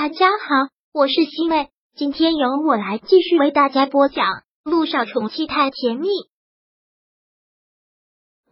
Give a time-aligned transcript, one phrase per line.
[0.00, 4.26] 大家好，我是西妹，今天由我来继续为大家播讲
[4.62, 6.06] 《路上宠妻太甜蜜》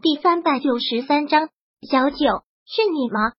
[0.02, 1.48] 第三百九十三章。
[1.88, 2.16] 小九，
[2.66, 3.34] 是你吗？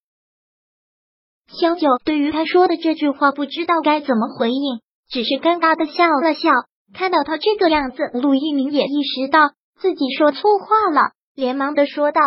[1.49, 4.79] 小九对于他说的这句话不知道该怎么回应，
[5.09, 6.49] 只是尴尬的笑了笑。
[6.93, 9.49] 看到他这个样子，陆一鸣也意识到
[9.81, 12.21] 自己说错话了，连忙的说道：“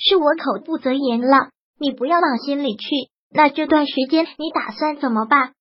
[0.00, 2.88] 是我口不择言了，你不要往心里去。
[3.32, 5.52] 那这段时间你打算怎么办？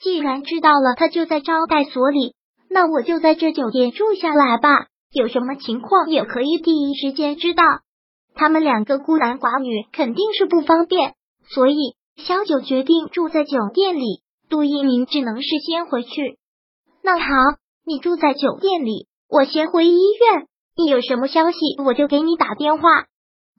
[0.00, 2.34] 既然知道了他就在招待所里，
[2.70, 4.86] 那我就在这酒店住下来吧。
[5.12, 7.64] 有什么情况也可以第一时间知道。
[8.34, 11.14] 他们两个孤男寡女肯定是不方便，
[11.48, 14.22] 所以小九决定住在酒店里。
[14.48, 16.38] 杜一鸣只能是先回去。
[17.02, 17.26] 那好。”
[17.88, 20.46] 你住在酒店里，我先回医院。
[20.76, 22.82] 一有什么消息，我就给你打电话。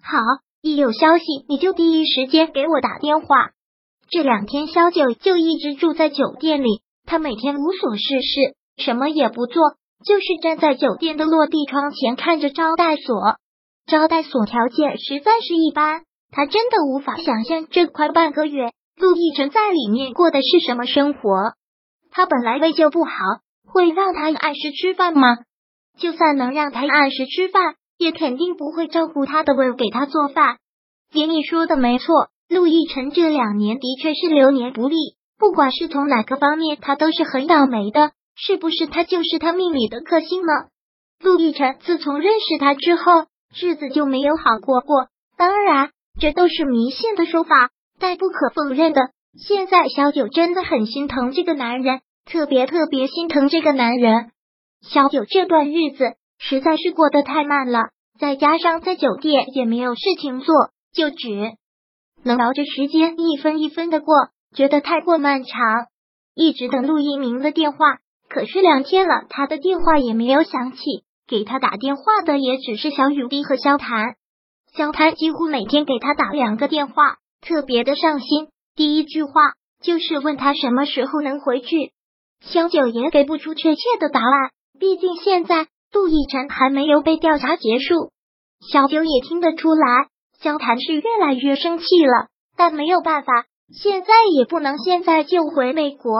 [0.04, 0.20] 好，
[0.62, 3.52] 一有消息你就第一时间给我打电话。
[4.10, 9.64] 这两天，萧九就一直住在酒店里，他每天无所事事，什么也不做，
[10.06, 13.38] 就是站在酒店的落地窗前看着招待所。
[13.86, 21.54] 招待所条件实在是一般，他真的无法想象这快半个月，陆亦辰在里面过的是什么生活。
[22.12, 23.12] 他本来胃就不好。
[23.72, 25.28] 会让他按时吃饭吗？
[26.00, 30.58] 就算能让他按时吃饭，也肯定不会照顾他的胃，给他做饭。
[31.14, 34.96] 爷，你说的没错，陆亦辰这两年的确是流年不利，
[35.38, 38.12] 不管是从哪个方面，他都是很倒霉的。
[38.36, 40.54] 是不是他就是他命里的克星呢？
[41.22, 45.08] 陆亦辰自从认识他之后，日子就没有好过过。
[45.36, 49.02] 当然，这都是迷信的说法，但不可否认的，
[49.38, 52.00] 现在小九真的很心疼这个男人。
[52.26, 54.32] 特别特别心疼这个男人，
[54.82, 60.56] 小九这段日子实在是过得太慢了，再加上在酒店也没有事情做，
[60.94, 61.28] 就只
[62.24, 64.16] 能熬着时间一分一分的过，
[64.56, 65.88] 觉得太过漫长。
[66.34, 67.98] 一直等陆一鸣的电话，
[68.30, 70.80] 可是两天了，他的电话也没有响起，
[71.28, 74.16] 给他打电话的也只是小雨滴和萧谭。
[74.74, 78.48] 萧谭几乎每天给他打两个电话，特别的上心。
[78.76, 79.32] 第一句话
[79.82, 81.92] 就是问他什么时候能回去。
[82.42, 88.12] 萧九也给不出确切的答案，毕竟现在陆亦辰还没有被调查结束。
[88.72, 90.08] 小九也听得出来，
[90.40, 96.14] 萧谭是越来越生气了，但没有办法，现在也不能现在就回美国。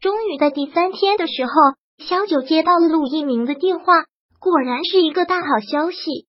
[0.00, 1.52] 终于在第三天的时候，
[1.98, 4.04] 小九接到了陆一鸣的电话，
[4.38, 6.26] 果然是一个大好消息。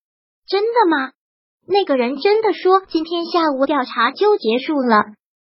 [0.48, 1.12] 真的吗？
[1.68, 5.04] 那个人真的说今天下午调查就结束了。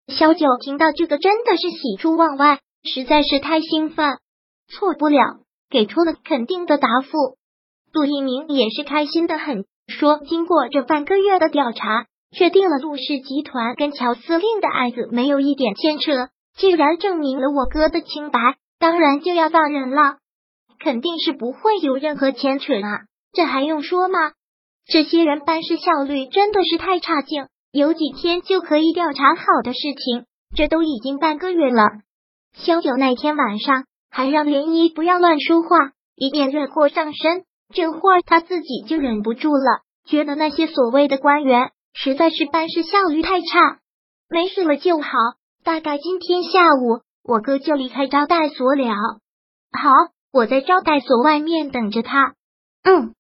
[0.08, 2.60] 小九听到这个，真的是喜出望外。
[2.86, 4.18] 实在是太兴奋，
[4.68, 5.38] 错不了，
[5.74, 7.36] 给出了肯定的答复。
[7.92, 16.28] 陆一鸣也是开心的很，说经过这半个月的调查，确定了陆氏集团跟乔司令的案子没有一点牵扯。
[16.56, 18.38] 既然证明了我哥的清白，
[18.78, 20.18] 当然就要放人了，
[20.78, 23.00] 肯定是不会有任何牵扯啊！
[23.32, 24.30] 这还用说吗？
[24.86, 31.82] 这些人办事效率真的是太差劲，有几天就可以调查好的事情，这都已经半个月了。
[32.52, 37.42] 萧九那天晚上还让涟漪不要乱说话，以免惹祸上身。
[37.74, 43.80] 这会儿他自己就忍不住了，觉得那些所谓的官员实在是办事效率太差。
[44.30, 45.08] 没事了就好，
[45.64, 48.86] 大概今天下午我哥就离开招待所了。
[49.72, 49.90] 好，
[50.32, 52.34] 我在招待所外面等着他。
[52.84, 53.14] 嗯，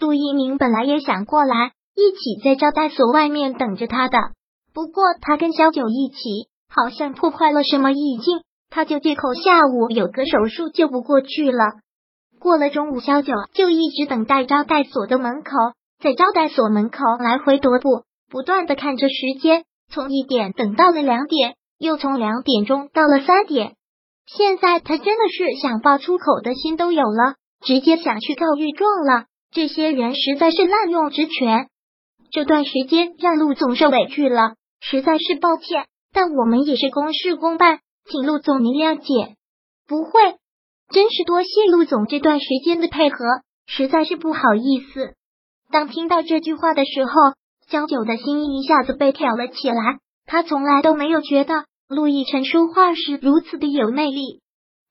[0.00, 4.18] 杜一鸣本来也想过来一起在招待所外面等着他的，
[4.74, 8.40] 不过他跟小九一起，好像破坏了什么意境。
[8.74, 11.74] 他就借口下午有个手术就不过去了。
[12.40, 15.50] 过了中午，萧九就一直等待招待所的门口，
[16.02, 23.74] 在招待所门口来回踱步，不断的看着时间，从一点等到了两点，又从两点钟到了三点。
[24.26, 29.26] 现在他真的是想爆粗口的心都有了，直接想去告御状了。
[29.52, 31.68] 这些人实在是滥用职权，
[32.30, 35.84] 这段时间让陆总受委屈了，实在是抱歉。
[36.14, 37.80] 但我们也是公事公办。
[38.10, 39.36] 请陆总您谅解，
[39.86, 40.10] 不会，
[40.90, 43.16] 真是多谢陆总这段时间的配合，
[43.66, 45.14] 实在是不好意思。
[45.70, 47.12] 当听到这句话的时候，
[47.68, 49.98] 萧九的心一下子被挑了起来。
[50.26, 54.40] 他从来都没有觉得陆亦辰说话是如此的有魅力。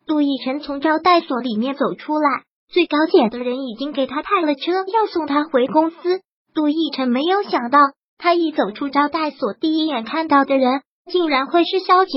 [0.08, 6.22] 陆亦辰从招待所里面走出来，最高检的人已经给他派了车，要送他回公司。
[6.54, 7.80] 陆亦辰没有想到，
[8.18, 10.82] 他一走出招待所，第一眼看到的人
[11.12, 12.12] 竟然会是萧九。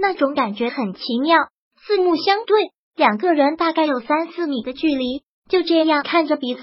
[0.00, 1.38] 那种感觉很奇妙，
[1.86, 6.60] 四目相对，两个人大概有三四米的距离，就这样看着彼此，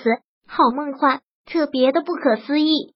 [0.48, 2.94] 好梦幻，特别的不可思议。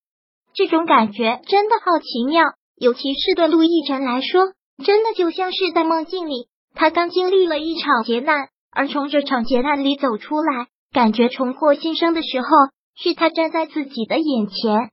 [0.54, 2.44] 这种感觉真的好奇妙，
[2.76, 4.54] 尤其是对陆亦辰来说，
[4.84, 6.48] 真的就像是在梦境里。
[6.74, 12.48] 他刚经历了一场劫难，而从这场劫难里走出来，感觉重获新生的时候，
[12.96, 14.90] 是他站在自己的眼前，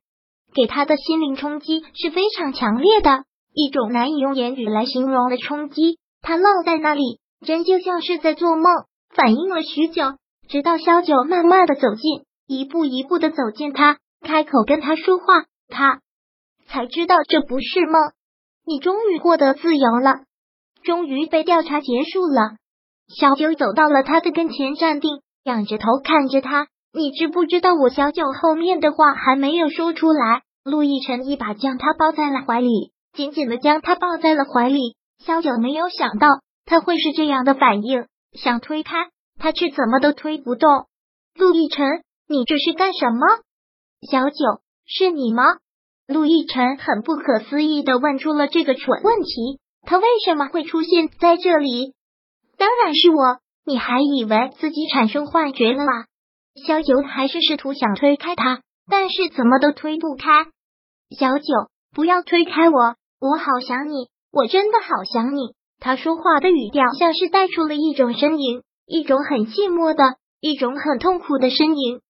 [0.52, 3.24] 给他的心灵冲击是非常强烈的，
[3.60, 5.98] 一种难以用言语来形容的冲击。
[6.22, 8.64] 他愣在那里，真就像是在做梦，
[9.10, 10.14] 反应了许久，
[10.48, 15.98] 直到萧九慢慢的走近，一步一步的走近他，开口跟他说话，他
[16.68, 18.12] 才知道这不是梦。
[18.64, 20.20] 你终于获得自由了，
[20.84, 22.58] 终于被调查结束了。
[23.08, 26.68] 小九走到了他的跟前，站定，仰着头看着他。
[26.92, 30.42] 你知不知道我小九后面的话还没有说出来？
[30.64, 34.94] 陆亦辰一把将他抱在了怀里，紧紧的将他抱在了怀里。
[35.18, 36.28] 小九没有想到
[36.64, 39.10] 他会是这样的反应，想推开
[39.40, 40.86] 他，却怎么都推不动。
[41.34, 41.84] 陆亦辰，
[42.28, 43.26] 你这是干什么？
[44.08, 45.42] 小九，是你吗？
[46.06, 51.94] 陆亦辰很不可思议的问出了这个蠢问题：他为什么会出现在这里？
[52.56, 56.04] 当然是我，你还以为自己产生幻觉了吗？
[56.64, 60.46] 小九还是试图想推开他，但是怎么都推不开。
[61.18, 61.44] 小九，
[61.92, 65.54] 不要推开我，我好想你，我真的好想你。
[65.80, 72.00] 他说话的语调像是带出了一种呻吟，一种很寂寞的，一种很痛苦的呻吟。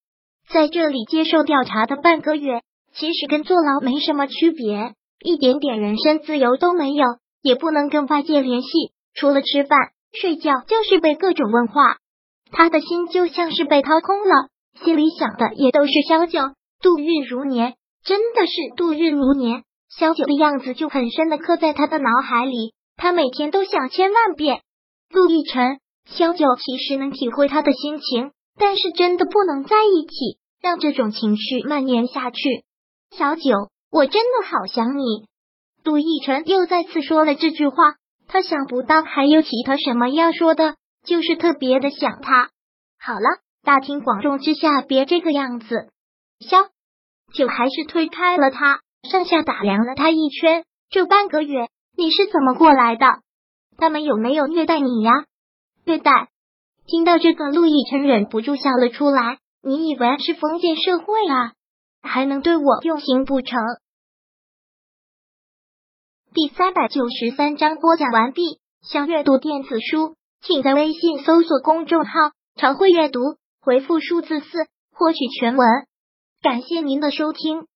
[0.51, 2.61] 在这里接受调查的半个月。
[2.91, 7.05] 其实跟坐牢没什么区别，一点点人身自由都没有，
[7.43, 8.67] 也不能跟外界联系，
[9.13, 9.77] 除了吃饭
[10.11, 11.97] 睡觉就是被各种问话。
[12.51, 14.49] 他的心就像是被掏空了，
[14.83, 16.39] 心里想的也都是萧九，
[16.81, 19.63] 度日如年，真的是度日如年。
[19.89, 24.61] 萧九的样子就很深的刻在他的脑海里，他每天都想千万遍。
[25.09, 32.63] 陆亦辰，萧九其实能体会他的心情，但是真的不能在一起，让这种情绪蔓延下去。
[33.11, 35.03] 小九，我真的好想你。
[35.83, 37.95] 陆亦辰又再次说了这句话，
[38.27, 42.51] 他想不到还有其他什么要说的，就是特别的想他。
[42.99, 45.89] 好了，大庭广众之下别这个样子。
[46.39, 46.69] 萧
[47.33, 50.65] 九还是推开了他，上下打量了他一圈。
[50.89, 53.05] 这半个月你是怎么过来的？
[53.77, 55.11] 他们有没有虐待你呀？
[55.85, 56.29] 虐待？
[56.85, 59.37] 听到这个，陆亦辰忍不住笑了出来。
[59.61, 61.53] 你以为是封建社会啊？
[62.01, 63.59] 还能对我用刑不成？
[66.33, 68.59] 第三百九十三章播讲完毕。
[68.81, 73.19] 想阅读电子书，请在微信搜索公众号“常会阅读”，
[73.59, 74.47] 回复数字四
[74.93, 75.67] 获取全文。
[76.41, 77.67] 感谢您的收听。